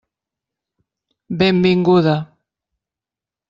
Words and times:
Benvinguda. 1.39 2.17